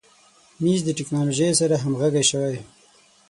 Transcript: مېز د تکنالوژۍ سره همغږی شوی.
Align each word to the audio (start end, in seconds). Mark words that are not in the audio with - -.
مېز 0.63 0.81
د 0.85 0.89
تکنالوژۍ 0.99 1.49
سره 1.59 1.75
همغږی 1.83 2.23
شوی. 2.31 2.57